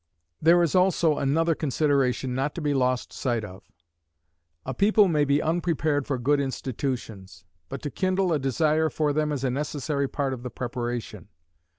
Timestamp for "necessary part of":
9.51-10.41